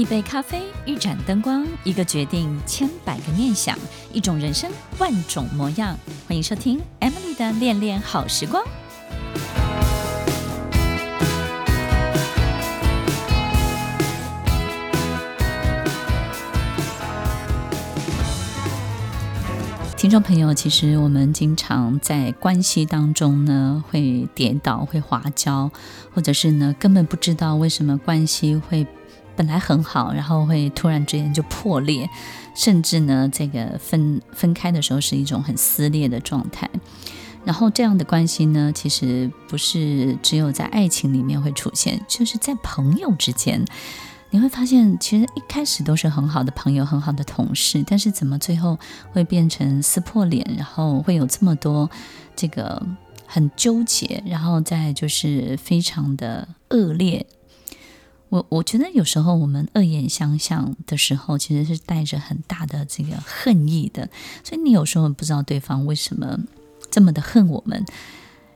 [0.00, 3.78] 一杯咖啡，一盏灯光，一个决定，千百个念想，
[4.14, 5.94] 一种人生，万种模样。
[6.26, 8.64] 欢迎收听 Emily 的恋恋好时光。
[19.98, 25.70] 听众朋友，其实我们经常在关系当中呢，会跌倒，会滑跤，
[26.14, 28.86] 或者是呢，根本不知道为什么关系会。
[29.40, 32.06] 本来很好，然后会突然之间就破裂，
[32.54, 36.68] 甚至呢，这个分分开的时候是一种很撕裂的状态。
[37.42, 43.64] 然后这样的关系呢，其实不是只有在爱情里面会出现，就是在朋友之间，
[44.28, 48.78] 你会发现，其实一开始都是很好的朋友，很好的同事，但是怎么最后
[49.10, 51.88] 会变成撕破脸，然后会有这么多
[52.36, 52.86] 这个
[53.24, 57.24] 很纠结，然后再就是非常的恶劣。
[58.30, 64.08] 我我觉得有时候我们恶言相向的时候，其实是带着很大的这个恨意的。
[64.42, 66.38] 所以你有时候不知道对方为什么
[66.90, 67.84] 这么的恨我们，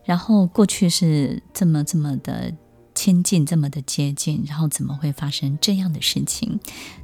[0.05, 2.55] 然后过去是这么这么的
[2.94, 6.61] 亲近，这么的接近，然后怎么会发生这样的事情？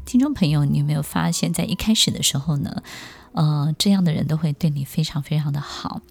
[0.06, 2.82] 听众朋友，你有没有发现，在一开始的时候呢，
[3.32, 6.02] 呃，这样的人都会对你非常非常的好，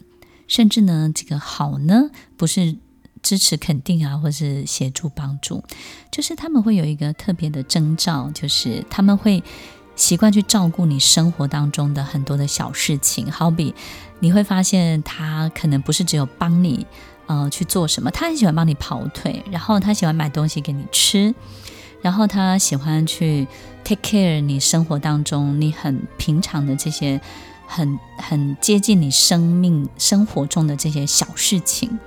[0.46, 2.78] 甚至呢，这个好呢，不是。
[3.22, 5.64] 支持、肯定啊，或是协助、帮助，
[6.12, 9.44] 就是他们会有一个特别的征兆，就是他们会
[9.96, 13.32] 习惯去照顾你生活当中的很多的小事情。
[13.32, 13.74] 好比
[14.20, 16.86] 你会发现，他可能不是只有帮你
[17.28, 21.34] 呃去做什么，他很喜欢帮你跑腿，然后他喜欢买东西给你吃，
[22.02, 23.48] 然后他喜欢去
[23.84, 27.20] take care 你生活当中你很平常的这些
[27.68, 32.00] 很很接近你生命生活中的这些小事情。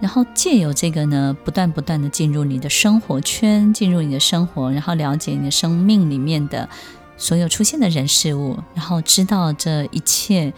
[0.00, 6.68] 然后借由这个呢，不断不断的进入你的生活圈，进入你的生活，然后了解你的生命里面的
[7.16, 10.52] 所有出现的人事物，然后知道这一切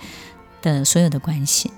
[0.60, 1.70] 的所有的关系。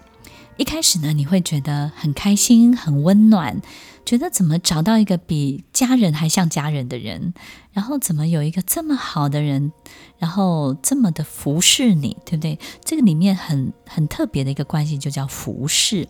[0.56, 3.62] 一开始呢，你会觉得很开心、很温暖，
[4.04, 7.32] 觉得怎么找到一个比家人还像家人的人，
[7.72, 9.72] 然后怎么有一个这么好的人，
[10.18, 12.58] 然后这么的服侍你，对不对？
[12.84, 16.08] 这个里面很很特别的一个关系，就叫服侍。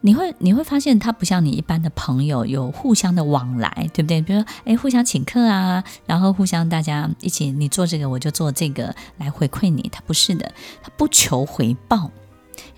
[0.00, 4.22] 你会你会发现，他不像你一般的朋友，有互相的往来，对不对？
[4.22, 9.88] 比如说，哎，互相请客啊，然后互相大家一起，你做这个，我就做这个，来回馈你。
[9.90, 12.12] 他不是的，他不求回报。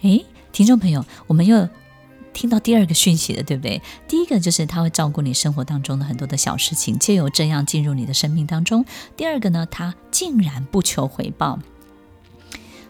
[0.01, 0.19] 哎，
[0.51, 1.69] 听众朋友，我们又
[2.33, 3.83] 听到第二个讯息了，对不对？
[4.09, 8.83] 第一个就是他会照顾你生活当中的很多的小事情，借由这样进入你的生命当中。
[9.15, 11.59] 第二个呢，他竟然不求回报。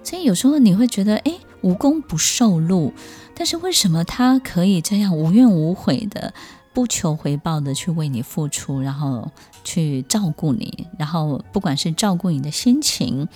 [0.04, 2.92] 所以有时候你会觉得，哎，无功不受禄。
[3.40, 6.34] 但是为什么他可以这样无怨无悔的、
[6.74, 9.30] 不求回报的去为你付出，然后
[9.64, 13.26] 去照顾你，然后不管是照顾你的心情，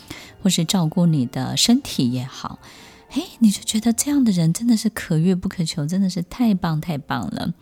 [0.43, 2.59] 或是照顾你的身体也好，
[3.13, 7.55] 诶，你就觉得这样的人真的是可遇不可求，真的是太棒太棒了。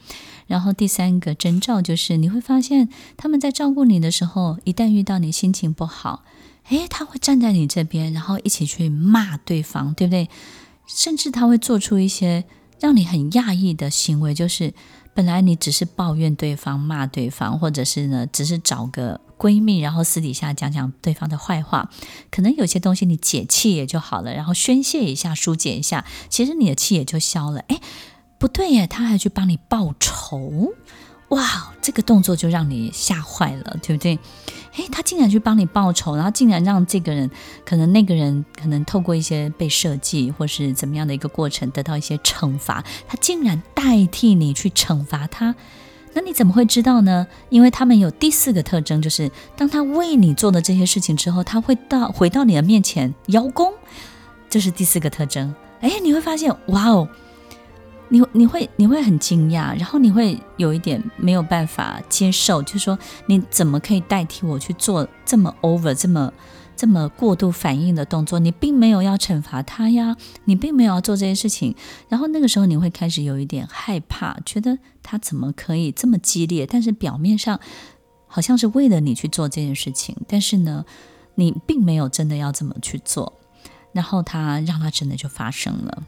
[0.49, 6.25] 然后第三个征兆就是你会发现，他们在照顾你的时候，一旦遇到你心情不好，
[6.71, 10.29] 诶，他会站在你这边，然后一起去骂对方，对不对？
[10.95, 12.45] 甚至他会做出一些
[12.81, 14.73] 让你很讶异的行为，就是
[15.15, 21.91] 本来你只是抱怨对方、骂对方，或者是呢，只是找个闺蜜，然后私底下讲讲对方的坏话，
[22.31, 27.61] 可能有些东西你解气也就好了，然后宣泄一下、疏解一下，其实你的气也就消了。
[27.69, 27.81] 哎，
[28.39, 30.73] 不对耶，他还去帮你报仇。
[31.29, 34.19] 哇，这个动作就让你吓坏了，对不对？
[34.77, 37.31] 诶，他竟然去帮你报仇，然后竟然让这个人，
[37.65, 45.55] 可能那个人可能透过一些被设计或是怎么样的一个过程得到一些惩罚，他竟然代替你去惩罚他，
[46.15, 47.27] 那你怎么会知道呢？
[47.51, 53.73] 因为他们有第四个特征，就是当他为你做的这些事情之后，他会到回到你的面前邀功，
[54.49, 55.55] 这是第四个特征。
[55.81, 57.09] 诶，你会发现，哇哦！
[58.13, 66.31] 你你会你会很惊讶，然后你会有一点没有办法接受，就是说你怎么可以代替我去做这么 over、这么
[66.77, 68.39] 这么过度反应的动作？
[68.39, 70.15] 你并没有要惩罚他呀，
[70.45, 71.75] 你并没有要做这些事情。
[72.11, 76.67] 然后那个时候你会开始有一点害怕，觉得他怎么可以这么激烈？
[76.67, 77.59] 但是表面上
[78.27, 80.85] 好像是为了你去做这件事情，但是呢，
[81.37, 83.33] 你并没有真的要这么去做。
[83.93, 86.03] 然后他让他真的就发生了。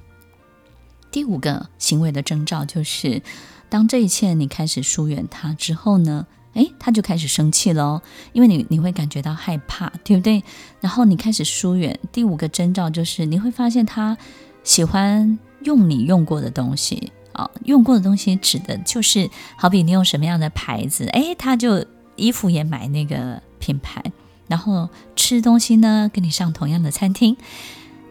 [1.15, 3.23] 第五个行为的征兆就是，
[3.69, 8.03] 当这一切你开始疏远他之后呢，诶，他就开始生气了，
[8.33, 10.43] 因为你你会感觉到害怕，对不对？
[10.81, 11.97] 然后你开始疏远。
[12.11, 14.19] 第五个征兆就是你会发现他
[14.65, 24.03] 喜欢用你用过的东西啊，用过的东西指的就是好比你用什么样的牌子，诶，他就衣服也买那个品牌，
[24.49, 27.37] 然后吃东西呢跟你上同样的餐厅，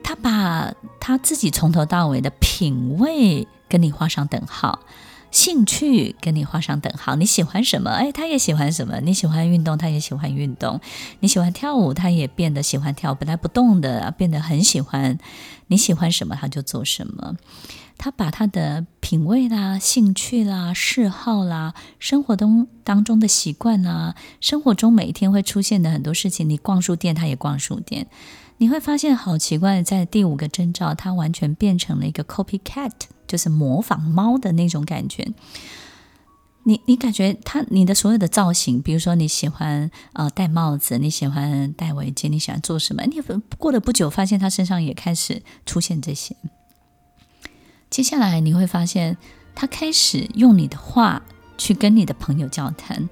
[0.03, 4.79] 他把他自己从头到尾的品味跟你画上等号。
[5.31, 7.89] 兴趣跟你画上等号，你喜欢什么？
[7.89, 9.00] 哎，他也喜欢什么？
[9.00, 10.79] 你喜欢运动，他也喜欢运动。
[11.21, 13.15] 你喜欢跳舞，他也变得喜欢跳。
[13.15, 15.17] 本来不动的，变得很喜欢。
[15.65, 17.35] 你喜欢什么，他就做什么。
[17.97, 28.05] 他把他的品味啦、兴趣啦、嗜好啦、生活中当中的习惯啦，生活中每一天会出现的很多事情，你逛书店，他也逛书店。
[28.57, 32.91] 你会发现好奇怪，在第五个征兆，它完全变成了一个 copycat。
[33.25, 35.27] 就是模仿猫的那种感觉，
[36.65, 43.03] 你你感觉它你的所有的造型，比如说你喜欢呃戴帽子，你喜欢戴围巾，你喜欢做什么？
[43.05, 43.19] 你
[43.57, 46.35] 过了不久，发现他身上也开始出现这些。
[47.89, 49.17] 接下来你会发现，
[49.55, 51.23] 他开始用你的话
[51.57, 53.09] 去跟你的朋友交谈。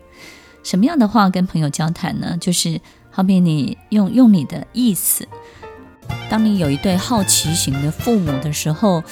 [0.62, 2.38] 什么样的话跟朋友交谈呢？
[2.40, 2.80] 就是
[3.12, 5.28] 好比你用用你的意思，
[6.30, 9.04] 当你有一对好奇型的父母的时候。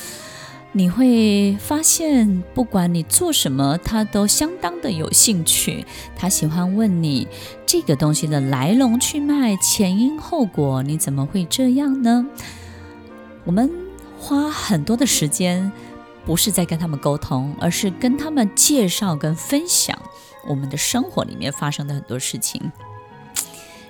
[0.71, 5.83] 你会发现，不管你做什么，他都相当的有兴趣。
[6.15, 7.27] 他喜欢问你
[7.65, 12.23] 这个东西的来龙去脉、前因后果，你怎么会这样呢？
[13.45, 13.67] 我们
[14.19, 15.71] 花很多的时间，
[16.23, 19.97] 不是在跟他们沟通，而是跟他们介绍跟分享
[20.47, 22.71] 我们的生活里面发生的很多事情。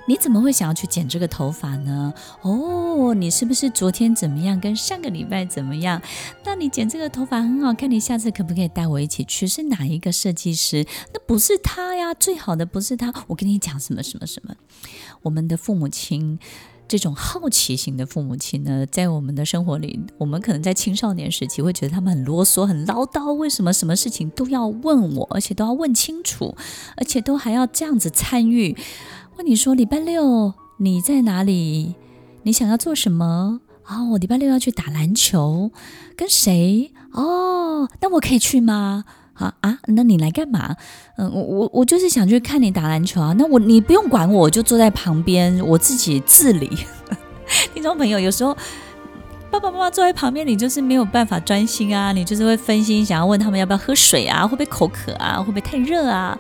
[0.10, 2.12] 你怎么会想要去剪这个头发呢？
[2.42, 6.02] 哦，你是不是昨天怎么样，跟上个礼拜怎么样？
[6.44, 9.48] 那你剪这个头发很好看，你下次可不可以带我一起去？
[9.48, 10.84] 是哪一个设计师？
[11.14, 13.14] 那不是他呀，最好的不是他。
[13.28, 14.56] 我跟你讲什么什么什么。
[15.22, 16.40] 我们的父母亲，
[16.88, 26.56] 这种好奇型的父母亲呢，在我们的生活里，我们可能在青少年时期会觉得他们很啰嗦、很唠叨，为什么什么事情都要问我，而且都要问清楚，
[26.98, 28.76] 而且都还要这样子参与。
[29.40, 31.96] 问你说礼拜六你在哪里？
[32.44, 33.62] 你想要做什么？
[33.88, 35.72] 哦，我礼拜六要去打篮球，
[36.18, 36.92] 跟谁？
[37.14, 39.06] 哦，那我可以去吗？
[39.36, 40.76] 啊啊，那你来干嘛？
[41.18, 43.34] 嗯，我我我就是想去看你打篮球啊。
[43.38, 46.78] 那我你不用管我，我就坐在旁边，我自己自理。
[47.74, 48.54] 听众朋友，有时候
[49.50, 56.38] 爸爸妈妈坐在旁边，你就是没有办法专心啊，你就是会分心，想要问他们要不要喝水啊，会不会口渴啊，会不会太热啊？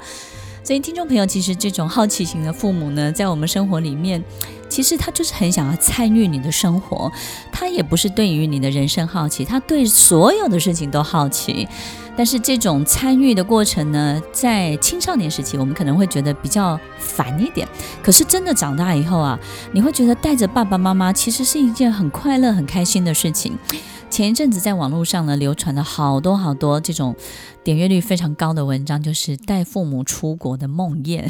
[0.69, 4.23] 所以，听众朋友，其实这种好奇型的父母呢，在我们生活里面，
[4.69, 7.11] 其实他就是很想要参与你的生活。
[7.51, 11.67] 他也不是对于你的人生好奇，他对所有的事情都好奇。
[12.15, 17.67] 但是，这种参与的过程呢，在青少年时期，我们可能会觉得比较烦一点。
[18.03, 19.39] 可是，真的长大以后啊，
[19.71, 23.57] 你会觉得带着爸爸妈妈，其实是一件很快乐、很开心的事情。
[24.09, 27.15] 前一阵子在网络上呢，流传了好多好多这种
[27.63, 31.23] 点阅率非常高的文章，就是带父母出国的梦魇。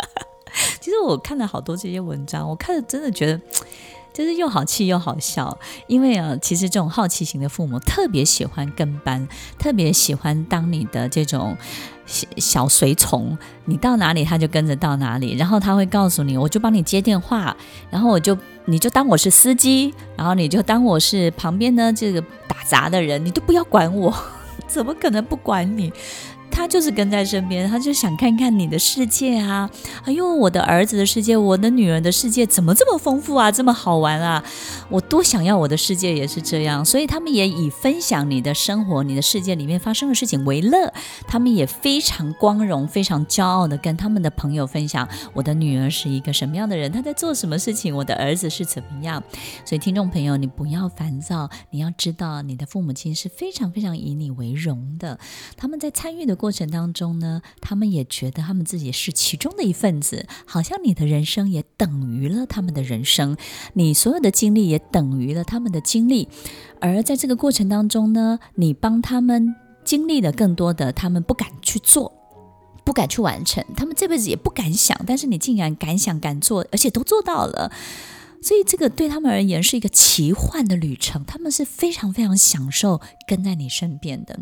[0.80, 3.40] 其实我看了好多这些文章，我看了真的觉得，
[4.14, 5.58] 就是又好气又好笑。
[5.86, 9.28] 因为啊，其实这种好奇型的父母特别喜欢跟班，
[9.58, 11.56] 特别喜欢当你的这种。
[12.38, 13.36] 小随从，
[13.66, 17.54] 你到哪里他就跟着到哪里，然后他会告诉你，我就帮你接电话，
[17.90, 18.34] 然后我就
[18.70, 24.14] 你就当我是司机，然后你就当我是旁边呢这个打杂的人，你都不要管我，
[24.68, 25.90] 怎么可能不管你？
[26.50, 29.70] 他就是跟在身边，他就想看看你的世界啊！
[30.04, 34.42] 哎呦，我的儿子的世界，我的女儿的世界怎么这么丰富啊，这么好玩啊！
[34.88, 40.92] 我多想要我的世界也是这样，所以他们也以分享你的生活、你的世界里面发生的事情为乐。
[41.26, 49.22] 他们也非常光荣、非常骄傲地跟他们的朋友分享：我的女儿是一个什么样的人，她在做什么事情，我的儿子是怎么样。
[49.64, 55.18] 所以，听众朋友，你不要烦躁，你要知道，你的父母亲是非常非常以你为荣的。
[55.56, 56.52] 他们在参与的过。
[56.58, 63.36] 程当中呢，他们也觉得他们自己是其中的一份子，好像你的人生也等于了他们的人生，
[63.74, 66.26] 你所有的经历也等于了他们的经历。
[66.80, 69.54] 而在这个过程当中呢，你帮他们
[69.84, 72.12] 经历了更多的，他们不敢去做，
[72.82, 77.70] 不敢去完成，他们这辈子也不敢想，但是你竟然敢想敢做，而且都做到了，
[78.42, 84.40] 所以这个对他们而言是一个奇幻的旅程，他们是非常非常享受跟在你身边的。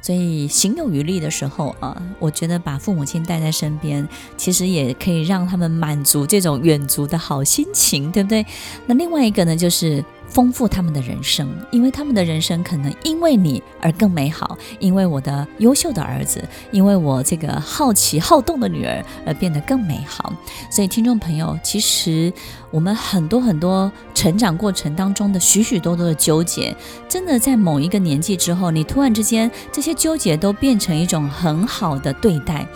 [0.00, 8.44] 所以行有余力的时候啊，我觉得把父母亲带在身边，其实也可以让他们满足这种远足的好心情，对不对？
[8.86, 10.04] 那另外一个呢，就是。
[10.28, 20.32] 丰富他们的人生，因为他们的人生可能因为你而更美好，因为我的优秀的儿子，因为我这个好奇好动的女儿而变得更美好。
[20.70, 22.32] 所以，听众朋友，其实
[22.70, 26.76] 我们很多很多成长过程当中的许许多多的纠结，
[27.08, 32.66] 真的在某一个年纪之后，你突然之间这些纠结都变成一种很好的对待。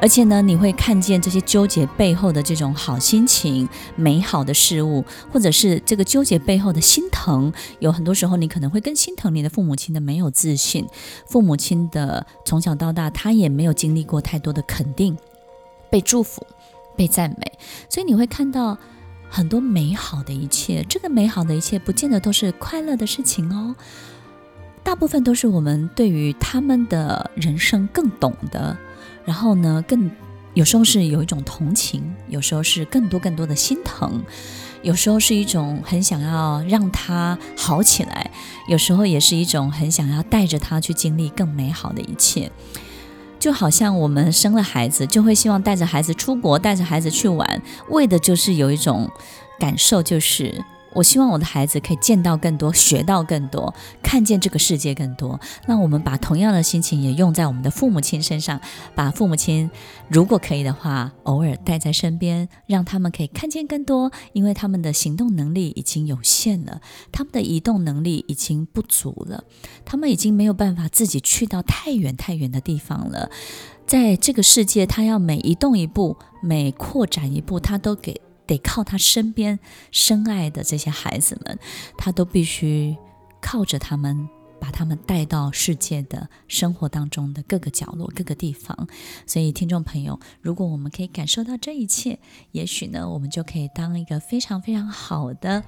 [0.00, 7.52] 而且呢，你会看见这些纠结背后的这种好心情、美好的事物，或者是这个纠结背后的心疼。
[7.80, 10.86] 有很多时候，你可能会更心疼你的父母亲的没有自信，
[11.26, 15.16] 父母亲的从小到大，他也没有经历过太多的肯定、
[15.90, 16.46] 被祝福、
[16.96, 18.78] 被赞美，所以你会看到
[19.28, 20.84] 很多美好的一切。
[20.88, 23.74] 这个美好的一切，不见得都是快乐的事情哦，
[24.84, 28.76] 大部分都是我们对于他们的人生更懂得。
[29.28, 30.10] 然后呢，更
[30.54, 34.24] 有时候是有一种同情，有时候是更多更多的心疼，
[34.80, 38.30] 有时候是一种很想要让他好起来，
[38.68, 42.50] 有时候也是一种很想要带着他去经历更美好的一切。
[43.38, 49.10] 就好像我们生了孩子，就会希望带着孩子出国，带着孩子去玩，为的就是有一种
[49.60, 50.64] 感受，就是。
[50.94, 55.38] 我希望我的孩子可以见到更多，学到更多，看见这个世界更多。
[55.66, 58.60] 那我们把同样的心情也用在我们的父母亲身上，
[58.94, 59.70] 把父母亲
[60.08, 64.10] 如果可以的话，偶尔带在身边，让他们可以看见更多。
[64.32, 66.80] 因为他们的行动能力已经有限了，
[67.12, 69.44] 他们的移动能力已经不足了，
[69.84, 73.30] 他们已经没有办法自己去到太远太远的地方了。
[73.86, 78.20] 在这个世界，他要每移动一步，每扩展一步，他都给。
[78.48, 79.60] 得靠他身边
[79.92, 81.56] 深爱的这些孩子们，
[81.96, 82.96] 他都必须
[83.40, 84.28] 靠着他们，
[84.58, 88.88] 把他们带到世界的生活当中的各个角落、各个地方。
[89.26, 92.18] 所以，听众朋友，如果我们可以感受到这一切，
[92.52, 95.62] 也许呢，我们就可以当一个非常非常好的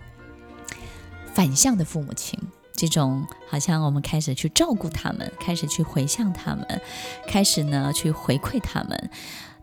[1.35, 2.41] 反向的父母亲。
[2.73, 6.81] 这种好像我们开始去照顾他们，开始去回向他们，
[7.27, 9.11] 开始呢去回馈他们。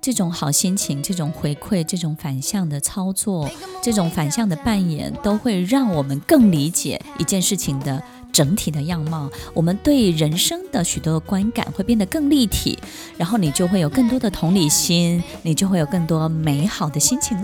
[0.08, 3.52] 这种好心情，这种回馈，这种反向的操作，
[3.84, 9.30] 这种反向的扮演，都会让我们更理解一件事情的整体的样貌。
[9.54, 12.80] 我们对人生的许多观感会变得更立体，
[13.18, 17.38] 然后你就会有更多的同理心，你就会有更多美好的心情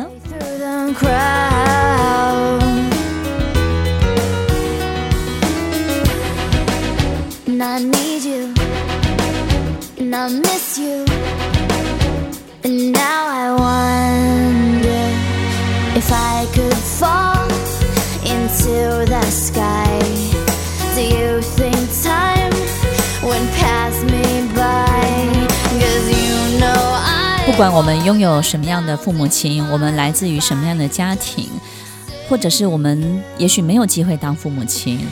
[27.46, 31.50] 不管我们拥有什么样的父母亲，我们来自于什么样的家庭，
[32.30, 35.06] 或者是我们也许没有机会当父母亲，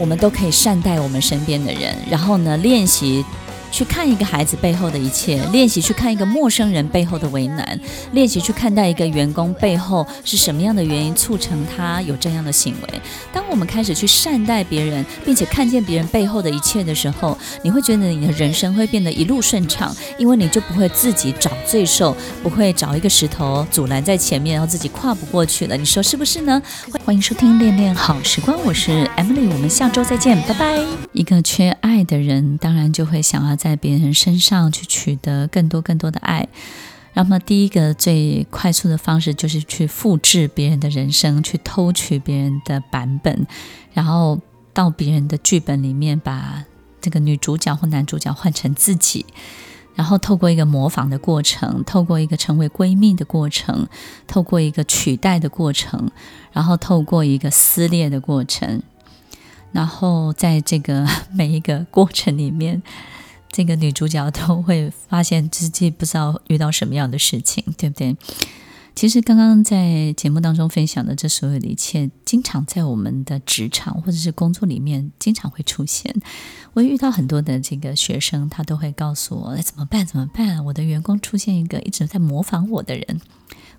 [0.00, 3.24] 我们都可以善待我们身边的人，然后呢，练习。
[3.72, 7.80] 去看一个孩子背后的一切，练习去看一个陌生人背后的为难，
[8.12, 13.00] 练习去看待一个员工背后是什么样的原因促成他有这样的行为。
[13.32, 25.76] 当我们开始去善待别人，并且看见别人背后的一切的时候，你会觉得你的人生会变得一路顺畅，因为你就不会自己找罪受，不会找一个石头阻拦在前面，然后自己跨不过去了。
[25.78, 26.60] 你说是不是呢？
[27.06, 30.78] 欢迎收听恋恋好时光，我是 Emily，我们下周再见，拜拜。
[31.12, 33.56] 一个缺爱的人，当然就会想要。
[33.62, 36.48] 在别人身上去取得更多更多的爱，
[37.14, 43.46] 那么第一个最快速的方式就是去复制别人的人生，去偷取别人的版本，
[43.92, 44.40] 然后
[44.74, 46.64] 到别人的剧本里面把
[47.00, 49.24] 这个女主角或男主角换成自己，
[49.94, 53.86] 然后透过一个模仿的过程，透过一个成为闺蜜的过程，
[54.26, 56.10] 透过一个取代的过程，
[56.50, 58.82] 然后透过一个撕裂的过程，
[59.70, 62.82] 然后在这个 每一个过程里面。
[63.52, 68.16] 这个女主角都会发现自己不知道遇到什么样的事情，对不对？
[68.94, 76.14] 其实刚刚在节目当中分享的这所有的一切，经常在我们的职场或者是工作里面经常会出现。
[76.74, 80.04] 我遇到很多的这个学生，他都会告诉我：“哎，怎么办？
[80.04, 80.62] 怎么办？
[80.66, 83.20] 我的员工出现一个一直在模仿我的人。”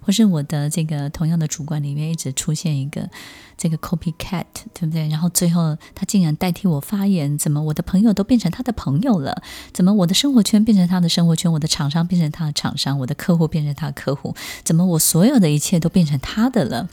[0.03, 3.09] 或是我的这个同样的主观里面一直出现一个
[3.57, 5.07] 这个 copycat，对不对？
[5.09, 9.41] 然后最后他竟然代替我发言，怎么我的朋友都变成他的朋友了？
[9.71, 11.51] 怎么我的生活圈变成他的生活圈？
[11.51, 12.99] 我的厂商变成他的厂商？
[12.99, 14.35] 我的客户变成他的客户？
[14.63, 16.89] 怎么我所有的一切都变成他的了？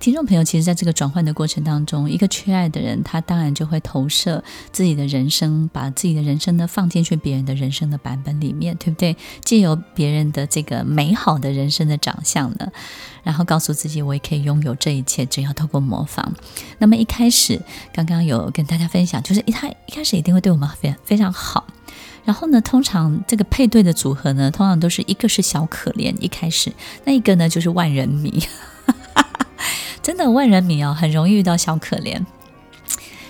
[0.00, 4.42] 听众朋友，其实在这个转换的过程当中，一个缺爱的人，他当然就会投射
[4.72, 9.14] 自己的人生，把自己的人生呢放进去别人的人生的版本里面，对不对？
[9.44, 12.72] 借由别人的这个美好的人生的长相呢，
[13.22, 16.34] 然后告诉自己，我也可以拥有这一切，只要透过模仿。
[16.78, 17.60] 那么一开始，
[17.92, 21.66] 刚刚有跟大家分享，就是一开一开始一定会对我们非非常好。
[22.24, 26.72] 然后呢，通常这个配对的组合呢，通常都是一个是小可怜，一开始
[27.04, 28.42] 那一个呢就是万人迷。
[30.02, 32.24] 真的万人迷哦，很容易遇到小可怜。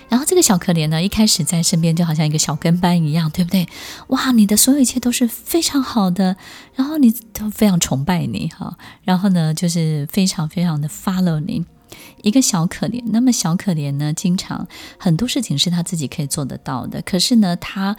[0.09, 3.69] 然后这个小可怜呢，一开始在身边就好像一个小跟班一样，对不对？
[4.09, 6.37] 哇，你的所有一切都是非常好的，
[6.75, 11.65] 然后你都非常崇拜你哈，然后呢，就是非常非常的 follow 你。
[12.23, 14.67] 一个小可怜，那么小可怜呢，经常
[14.99, 17.97] 很多事情是他自己可以做得到的，可是呢，他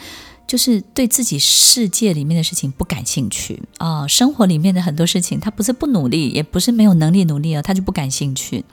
[0.47, 3.61] 就是对自己世界里面的事情不感兴趣。
[3.77, 8.65] 啊、生活里面的很多事情，他不是不努力，也不是没有能力努力啊，他就不感兴趣。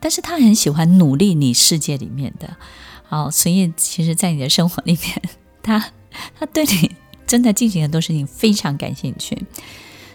[0.00, 2.56] 但是他很喜欢努力你世界里面的，
[3.08, 5.22] 哦，所以其实，在你的生活里面，
[5.62, 5.92] 他
[6.38, 6.94] 他对你
[7.26, 9.36] 正在进行很多事情非常感兴趣，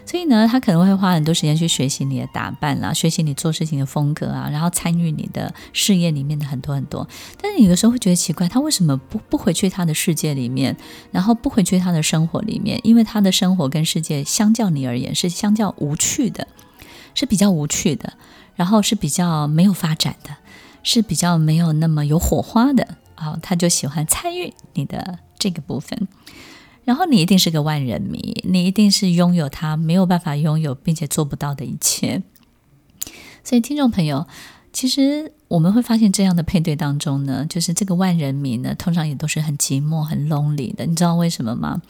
[0.06, 7.06] 所以呢，他可能会花很多时间去学习你的打扮啦，学习你做事情的风格啊，然后参与你的事业里面的很多很多。
[7.40, 10.76] 但是有的时候会觉得奇怪，他为什么不不回去他的世界里面，
[11.10, 12.80] 然后不回去他的生活里面？
[12.84, 16.46] 因为他的生活跟世界相较你而言是相较无趣的，
[17.14, 18.12] 是比较无趣的。
[18.56, 20.30] 然后是比较没有发展的，
[20.84, 26.06] 是比较没有那么有火花的啊、他就喜欢参与你的这个部分。
[26.84, 32.22] 然后你一定是个万人迷，你一定是拥有他没有办法拥有并且做不到的一切。
[33.42, 34.26] 所以，听众朋友。
[34.76, 40.84] 其实我们会发现，这样的配对当中呢，就是这个万人迷呢，通常也都是很寂寞、很 lonely 的。
[40.84, 41.80] 你知道为什么吗？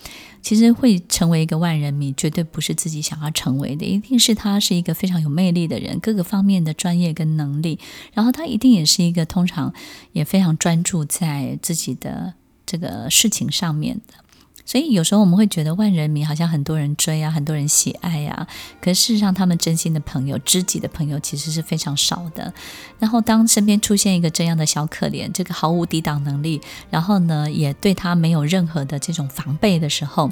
[0.42, 7.78] 其实会成为一个万人迷，绝对不是自己想要成为的，一定是他是一个非常有魅力的人，各个方面的专业跟能力，
[8.12, 9.72] 然后他一定也是一个通常
[10.12, 12.34] 也非常专注在自己的
[12.66, 14.23] 这个事情上面的。
[14.66, 18.46] 所以有时候我们会觉得万人迷好像很多人追啊，很多人喜爱呀，
[18.80, 22.52] 可是事实上他们真心的朋友、知己的朋友其实是非常少的。
[22.98, 30.30] 然后当身边出现一个这样的小可怜，这个毫无抵挡能力，然后呢也对他没有任何的这种防备的时候。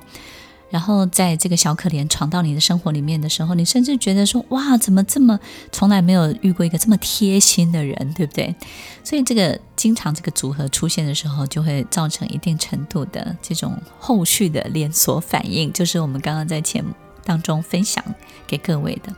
[0.73, 5.39] 然后在这个小可怜闯到你的生活里面的时候，你甚至觉得说：“哇，怎么这么
[5.71, 8.57] 从来没有遇过一个这么贴心的人，对不对？”
[9.05, 16.89] 所以这个经常这个组合出现的时候，就会造成一定程度的这种后续的连锁反应，就是我们刚刚在节目
[17.23, 18.03] 当中分享
[18.47, 19.15] 给各位的。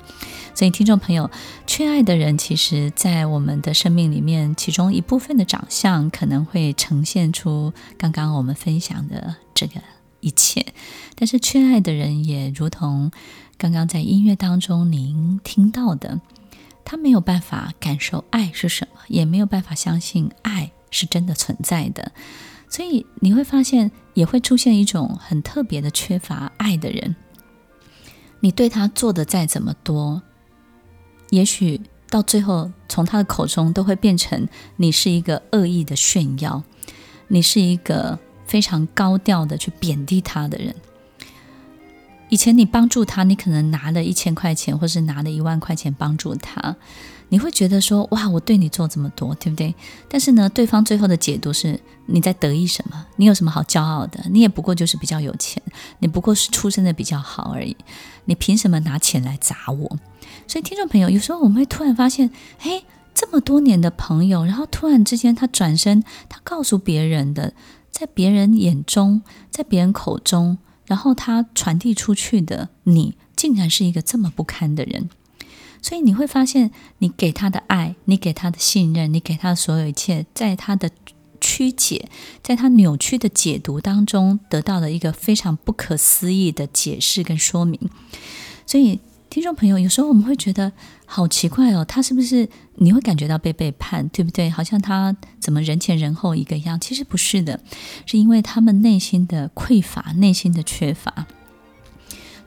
[0.56, 1.30] 所以听众朋友，
[1.68, 9.74] 缺爱的人，其实在我们的生命里面，其中一部分的长相可能会呈现出刚刚我们分享的这个。
[10.24, 10.64] 一切，
[11.14, 13.10] 但是缺爱的人也如同
[13.58, 16.18] 刚刚在音乐当中您听到的，
[16.82, 22.12] 他没有办法感受爱是什么，也没有办法相信爱是真的存在的，
[22.70, 27.14] 所以你会发现也会出现一种很特别的缺乏爱的人。
[28.40, 30.22] 你对他做的再怎么多，
[31.28, 36.62] 也许到最后从他的口中都会变成你是一个恶意的炫耀，
[37.28, 38.18] 你是一个。
[38.46, 40.74] 非常高调的去贬低他的人，
[42.28, 46.76] 以前你帮助他，你可能拿了一千块钱，或是拿了一万块钱帮助他，
[47.28, 49.74] 你会觉得说哇，我对你做这么多，对不对？
[50.08, 53.06] 但是呢，对方最后的解读是你在得意什么？
[53.16, 54.24] 你有什么好骄傲的？
[54.30, 55.62] 你也不过就是比较有钱，
[55.98, 57.76] 你不过是出身的比较好而已，
[58.24, 59.98] 你凭什么拿钱来砸我？
[60.46, 67.52] 所以听众朋友，有时候我们会突然发现，嘿，这么多年的朋友，然后突然之间他转身，他告诉别人的。
[67.94, 75.08] 在别人眼中，在别人口中，然后他传递出去的你，竟然是一个这么不堪的人。
[75.80, 80.90] 所以你会发现，你给他的爱，你给他的信任，你给他的所有一切，在他的
[81.40, 82.08] 曲解，
[82.42, 87.78] 在他扭曲的解读当中，得到了一个非常不可思议的解释跟说明。
[88.66, 88.98] 所以。
[89.30, 90.70] 听众朋友，有时候我们会觉得
[91.06, 94.50] 好奇怪哦，他是不是你会感觉到被背叛，对不对？
[94.50, 96.80] 好像他怎么人前人后一个样？
[96.80, 97.60] 其实不是的，
[98.06, 101.26] 是因为他们内心的匮乏，内心的缺乏。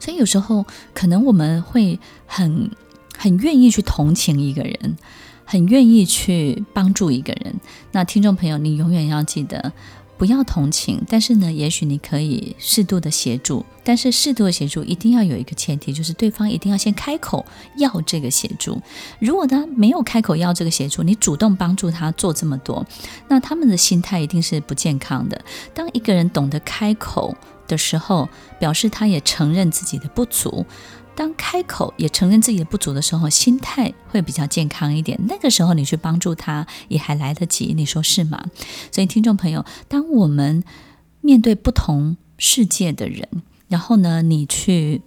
[0.00, 2.70] 所以有时候可能我们会很
[3.16, 4.96] 很愿意去同情一个人，
[5.44, 7.54] 很愿意去帮助一个人。
[7.92, 9.72] 那听众朋友，你永远要记得。
[10.18, 18.82] 不要同情，但是呢，也许你可以适度的协助，但是适度的协助一定要有一个前提，就是对方一定要先开口要这个协助。
[19.20, 22.84] 如果他没有开口要这个协助，你主动帮助他做这么多，
[23.28, 25.40] 那他们的心态一定是不健康的。
[25.72, 27.36] 当一个人懂得开口
[27.68, 28.28] 的时候，
[28.58, 30.66] 表示他也承认自己的不足。
[31.18, 35.18] 当开口也承认自己的不足的时候，心态会比较健康一点。
[35.26, 38.40] 那个时候你去帮助他也还来得及，你说是吗？
[38.92, 40.62] 所以听众朋友，当我们
[41.20, 43.28] 面对不同世界的人，
[43.66, 45.02] 然后呢，你去。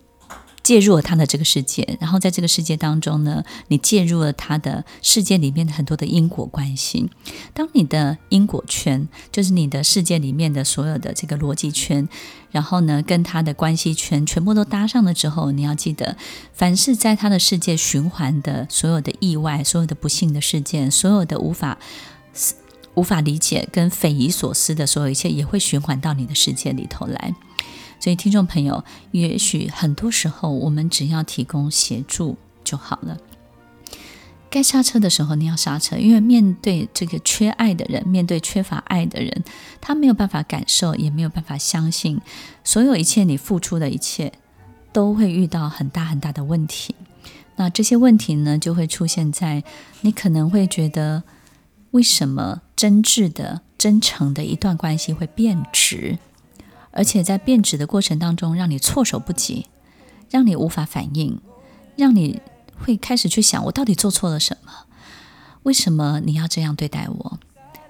[0.63, 7.09] 介入了他的这个世界，然后在这个世界当中呢，你介入了他的世界里面的很多的因果关系。
[7.53, 12.07] 当你的因果圈，就是你的世界里面的所有的这个逻辑圈，
[12.51, 16.15] 然后呢，跟他的关系圈全部都搭上了之后，你要记得，
[16.53, 21.79] 凡是在他的世界循环的所有的意外、所有的不幸的事件、所有的无法
[22.93, 27.33] 无法理解跟匪夷所思的所有一切，也会循环到你的世界里头来。
[28.01, 33.15] 所以，听众朋友，也许很多时候我们只要提供协助就好了。
[34.49, 39.43] 该刹车的时候，你要刹车，因为面对这个缺爱的人，面对缺乏爱的人，
[39.79, 42.19] 他没有办法感受，也没有办法相信，
[42.63, 44.33] 所有一切你付出的一切，
[44.91, 46.95] 都会遇到很大很大的问题。
[47.55, 49.63] 那这些问题呢，就会出现在
[50.01, 51.21] 你可能会觉得，
[51.91, 56.17] 为什么真挚的、真诚的一段关系会变质，
[56.91, 59.67] 而且在变质的过程当中，让你措手不及，
[60.29, 61.39] 让你无法反应，
[61.95, 62.41] 让你。
[62.83, 64.71] 会开始去想，我到底做错了什么？
[65.61, 67.39] 为什么你要这样对待我？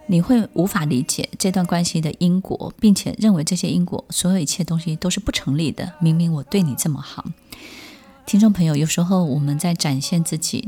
[0.08, 5.94] 你会无法理解这段关系的因果，并且认为这些因果，所有一切东西都是不成立的。
[6.02, 7.24] 明明我对你这么好，
[8.26, 10.68] 听众朋友，有时候我们在展现自己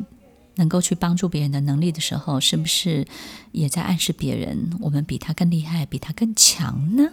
[0.55, 3.05] 能够去帮助别人的能力的时候，是不是
[3.51, 7.09] 也在暗示别人，我们比他更厉害，比他更强呢？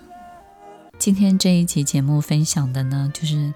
[1.01, 3.55] 今天这一集节目分享的呢，就是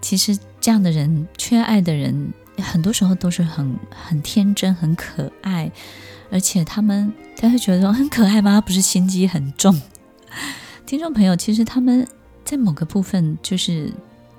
[0.00, 2.32] 其实这样的人，缺爱的人。
[2.58, 5.70] 很多时候都是很很天真、很可爱，
[6.28, 8.60] 而且他们他会觉得说很可爱吗？
[8.60, 9.80] 不是心机很重。
[10.86, 12.08] 听众朋友，其实他们
[12.44, 13.92] 在某个部分就是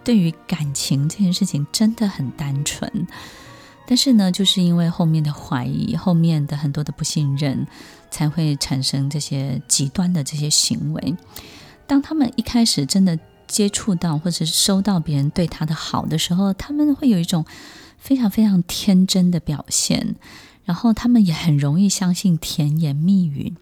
[0.03, 2.91] 对于感情这件事情真的很单纯，
[3.87, 7.65] 但是呢，就是因为后面的怀疑、后面的很多的不信任，
[8.11, 11.15] 才会产生这些极端的这些行为。
[11.87, 17.45] 当他们一开始真的接触到或者是收到别人对他的好的时候，他们会有一种。
[17.99, 20.15] 非常非常天真的表现，
[20.65, 23.55] 然后他们也很容易相信甜言蜜语，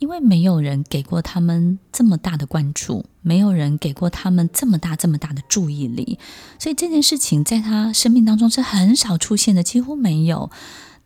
[0.00, 6.18] 因为没有人给过他们这么大的关注，没有人给过他们这么大这么大的注意力，
[6.58, 10.50] 所以这件事情在他生命当中是很少出现的，几乎没有。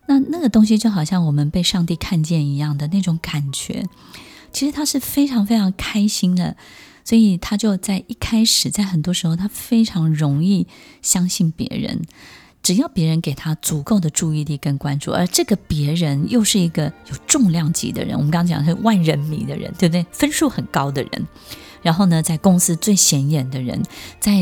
[0.07, 3.85] 那那个东西就好像我们被上帝看见一样的那种感觉，
[4.51, 6.55] 其实他是非常非常开心的。
[7.03, 10.67] 所以他就在一开始，在很多时候，他非常容易
[11.01, 12.01] 相信别人。
[12.61, 20.05] 只要别人给他足够的注意力跟关注，而这个别人又是一个有重量级的人，我们刚刚讲是万人迷的人，对不对？
[20.11, 21.27] 分数很高的人，
[21.87, 23.81] 然后呢，在公司最显眼的人，
[24.19, 24.33] 在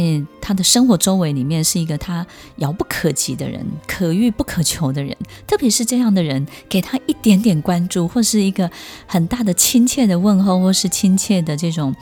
[0.42, 5.16] 他的生活周围里面是一个他遥不可及的人，可遇不可求的人。
[5.46, 8.72] 特别是这样的人，给他一点点关注，或是一个
[9.06, 11.96] 很大的亲切的问候，或是亲切的这种。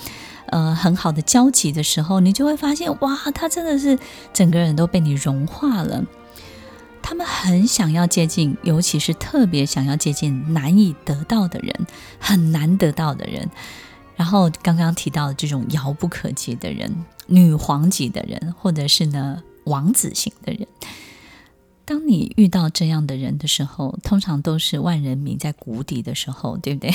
[0.45, 3.97] 呃，很好的交集的时候，你就会发现，哇，他真的是
[4.33, 6.05] 整个人都被你融化了。
[7.01, 11.73] 他们很想要接近，尤其是特别想要接近难以得到的人，
[12.19, 13.49] 很难得到的人。
[14.23, 16.89] 然后刚刚提到的这种遥不可及的人，
[17.27, 20.65] 女皇级的人，或者是呢王子型的人。
[21.83, 26.93] 当你遇到这样的人的时候，通常都是万人迷在谷底的时候，对不对？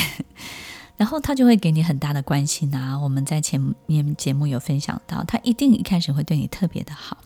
[0.96, 2.98] 然后他就会给你很大的关心啊！
[2.98, 7.18] 我们在前面节目有分享到，他一定一开始会对你特别的好。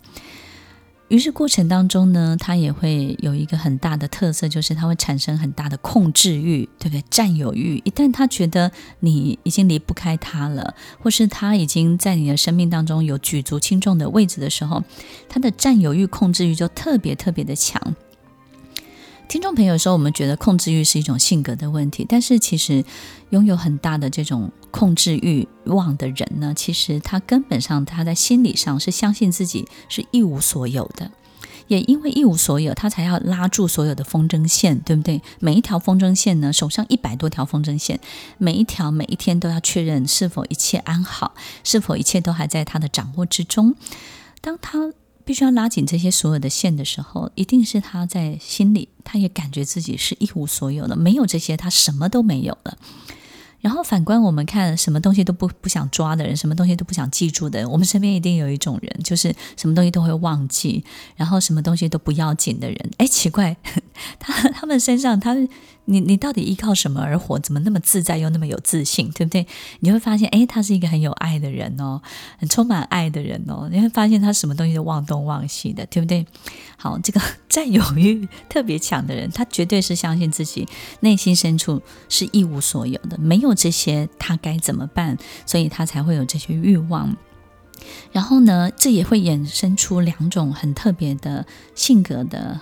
[1.12, 7.04] 于是过程当中呢，他也会有一个很大的特色，就是他会产生很大的控制欲，对不对？
[7.10, 7.76] 占有欲。
[7.84, 14.82] 一旦他觉得你已经离不开他了，或是他已经在你的生命当中有举足轻重的位置的时候，
[15.28, 17.94] 他的占有欲、控制欲就特别特别的强。
[19.28, 22.82] 听众朋友说，我们觉得控制欲是一种性格的问题，但是其实
[23.32, 31.10] 拥有很大的这种控制欲望的人呢，其实他根本上他在心理上是相信自己是一无所有的，
[31.66, 35.22] 也因为一无所有，他才要拉住所有的风筝线，对不对？
[35.40, 37.98] 每一条风筝线呢，手上一百多条风筝线，
[38.36, 43.74] 每一条每一天都要确认是否一切安好，是否一切都还在他的掌握之中。
[44.42, 44.92] 当他
[45.24, 52.76] 必须要拉紧这些所有的线的时候，一定是他在心里，他也感觉自己是一无所有的，没有这些，他什么都没有了。
[53.62, 60.84] 然后反观我们看，什么东西都不不想抓的人，什么东西都不想记住的人，我们身边一定有一种人，就是什么东西都会忘记，
[61.16, 62.90] 然后什么东西都不要紧的人。
[62.98, 63.56] 哎，奇怪，
[64.18, 65.48] 他他们身上，他们
[65.86, 67.38] 你你到底依靠什么而活？
[67.38, 69.46] 怎么那么自在又那么有自信，对不对？
[69.80, 72.00] 你会发现，哎，他是一个很有爱的人哦，
[72.38, 73.68] 很充满爱的人哦。
[73.70, 76.24] 你会发现他什么东西都忘东忘西的，对不对？
[76.76, 80.68] 好，这个占有欲特别强的人，他绝对是相信自己
[81.00, 85.18] 内心深处是一无所有的，没有这些他该怎么办？
[85.46, 87.16] 所以他才会有这些欲望。
[88.12, 92.60] 然后呢，这也会衍生出两种很特别的性格的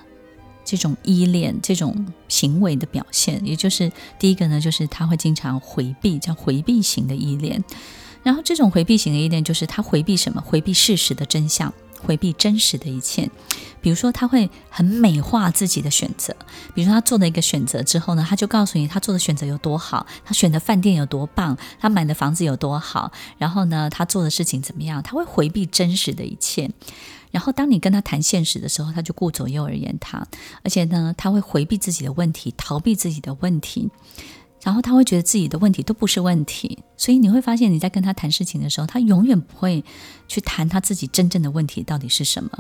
[0.71, 3.45] 这种依恋、这种行为的表现。
[3.45, 7.65] 也就是第一个呢，就是他会经常回避，叫回避型的依恋。
[8.23, 10.41] 然后这种回避型的依恋，就是他回避什么？
[10.41, 11.75] 回避事实的真相。
[12.03, 13.31] 回避真实的一切。
[13.83, 16.35] 比如说，他会很美化自己的选择。
[16.75, 23.11] 比如说，他做了一个选择之后呢，他就告诉你他做的选择有多好，他选的饭店有多棒，他买的房子有多好。
[23.39, 25.03] 然后呢，他做的事情怎么样？
[25.03, 26.71] 他会回避真实的一切。
[27.31, 30.27] 然后，当你跟他谈现实的时候，他就顾左右而言他，
[30.63, 33.89] 而且呢，他会回避自己的问题，逃避自己的问题。
[34.63, 39.85] 然后他会觉得自己的问题都不是问题，所以你会发现你在跟他谈事情的时候，他永远不会
[40.29, 42.51] 去谈他自己真正的问题到底是什么。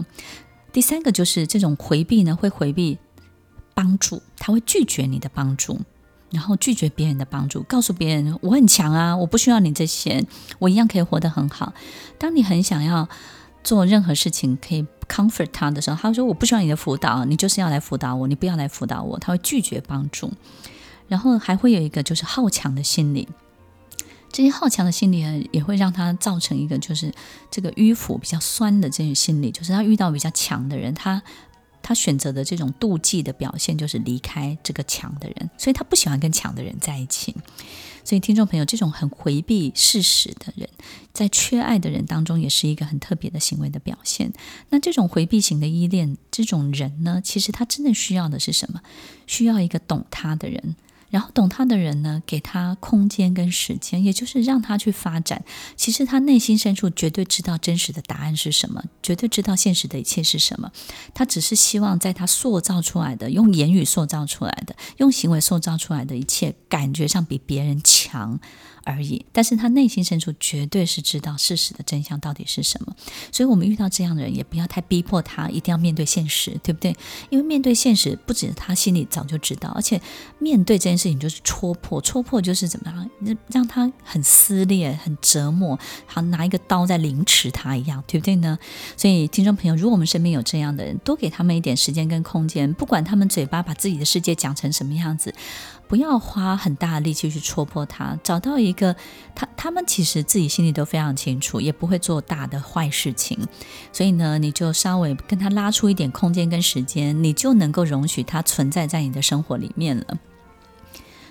[0.73, 2.97] 第三个就是这种回避呢，会回避
[3.75, 5.79] 帮助，他会拒绝你的帮助，
[6.31, 10.25] 然后拒绝别人的帮助，告诉别人我很强啊，我不需要你这些，
[10.59, 11.75] 我一样可以活得很好。
[12.19, 13.09] 当你很想要
[13.63, 20.33] 做任何事情可以 comfort 他的时候，他说我不需要你的辅导，你就是要来辅导我，你不要来辅导我，他会拒绝帮助。
[21.11, 23.29] 然后还会有一个就是好强的心理。
[24.33, 27.13] 这些好强的心理呢，也会让他造成一个就是
[27.51, 31.21] 这个迂腐、比较酸的这种心理，就是他遇到比较强的人，他
[31.83, 37.35] 他选择的这种妒忌的表现就是离开这个强的人，所以他不喜欢跟强的人在一起。
[38.05, 40.69] 所以听众朋友，这种很回避事实的人，
[41.13, 44.33] 在缺爱的人当中，也是一个很特别的行为的表现。
[44.69, 48.81] 那这种回避型的依恋，这种人呢，其实他真的需要的是什么？
[49.27, 50.77] 需要一个懂他的人。
[51.11, 55.45] 然后懂他的人呢，给他空间跟时间，也就是让他去发展。
[55.77, 60.71] 其实他内心深处绝对知道真实的答案是什么，绝对知道现实的一切是什么。
[61.13, 68.39] 他只是希望在他塑造出来的、用言语塑造出来的、用行为塑造出来的一切，感觉上比别人强。
[68.85, 72.95] 而已，但是他内心深处绝对是知道事实的真相到底是什么，
[73.33, 76.95] 所以我们遇到这样的人，也不要太逼迫他，一定要面对现实，对不对？
[77.29, 80.01] 因为面对现实，不止他心里早就知道，而且
[80.39, 88.59] 面对这件事情就是戳破，戳破就是怎么样，让他很撕裂、很折磨，好拿一个刀在凌迟他一样，对不对呢？
[88.97, 95.35] 所以听众朋友，如果我们身边有这样的人，多给他们一点时间跟空间，不管他们嘴巴把自己的世界讲成什么样子。
[95.91, 98.95] 不要花很大的力气去戳破他，找到一个
[99.35, 103.37] 他，他们其实自己心里都非常清楚，也不会做大的坏事情，
[103.93, 110.17] 所以呢，你就稍微跟他拉出一点空间跟时间，你就能够容许他存在在你的生活里面了。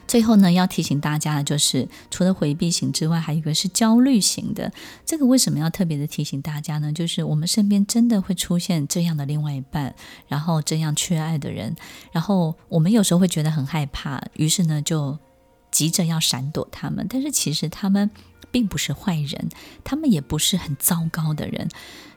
[0.10, 4.74] 最后呢，要提醒大家的就是，除了回避型之外，还有一个是焦虑型的。
[5.06, 6.92] 这个为什么要特别的提醒大家呢？
[6.92, 9.94] 就是我们身边真的会出现这样的另外一半，
[10.28, 11.76] 然后这样缺爱的人，
[12.12, 15.20] 然后我们有时候会觉得很害怕，于是呢就
[15.70, 17.06] 急着要闪躲他们。
[17.08, 18.10] 但是其实他们
[18.50, 19.50] 并不是坏人，
[19.84, 21.70] 他们也不是很糟糕的人，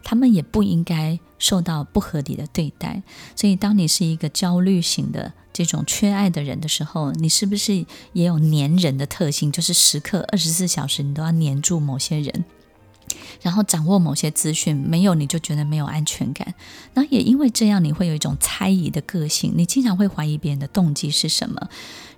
[0.02, 3.02] 他们也不应该受到不合理的对待。
[3.37, 9.53] 所以，当你是一个焦虑型的，这种缺爱的人的时候，你是不是也有粘人的特性？
[9.53, 12.45] 就是时刻二十四小时你都要粘住某些人，
[13.43, 16.55] 然后掌握某些资讯，没有你就觉得没有安全感。
[16.95, 21.69] 那也因为这样，你会有一种猜疑的个性，你经常会怀疑别人的动机是什么，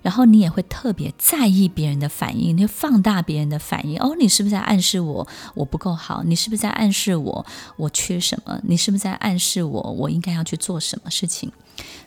[0.01, 3.99] 然后你也会特别在意别人的反应，你会放大别人的反应。
[3.99, 6.23] 哦，你是不是在暗示我我不够好？
[6.23, 7.45] 你是不是在暗示我
[7.75, 8.61] 我缺什么？
[8.63, 11.51] 你是不是在暗示我我应该要去做什么事情？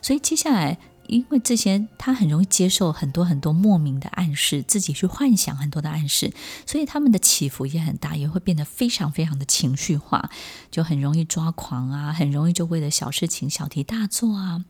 [0.01, 0.77] 所以接下来。
[1.09, 6.31] 因为这些，他很容易接受很多很多莫名的暗示，自己去幻想很多的暗示，
[6.65, 10.29] 所以他们的起伏也很大，也会变得非常非常的情绪化，
[10.71, 14.63] 就很容易抓狂啊，很容易就为了小事情小题大做啊。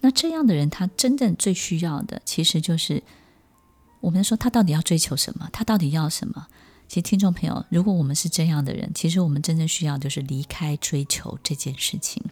[0.00, 3.02] 那这样的人，他真正最需要的，其实就是
[4.00, 6.46] 我们说他到底要追求什么，他到底要什么？
[6.88, 12.22] 其实听众朋友，如果我们是这样的人，其实我们真正需要就是离开追求这件事情。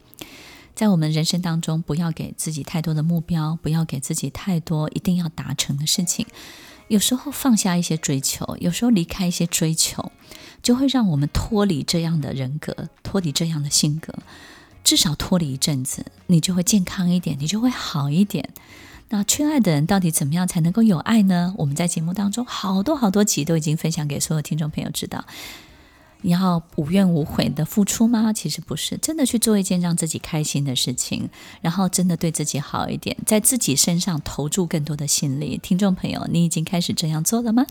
[0.81, 6.27] 在我们人生当中，不要给自己太多的目标，不要给自己太多一定要达成的事情。
[6.89, 10.11] 有时候放下一些追求，有时候离开一些追求，
[10.63, 14.15] 就会让我们脱离这样的人格，脱离这样的性格。
[14.83, 18.49] 至少脱离一阵子，你就会健康一点，你就会好一点。
[19.11, 21.55] 那缺爱的人到底怎么样才能够有爱呢？
[21.59, 25.27] 我们在节目当中好多好多集都已经分享给所有听众朋友知道。
[26.23, 28.33] 你要无怨无悔的付出吗？
[28.33, 31.29] 其实不是，真的去做一件让自己开心的事情，
[31.61, 35.59] 然后真的对自己好一点，在自己身上投注更多的心力。
[35.63, 37.67] 听众朋友，你已经开始这样做了吗？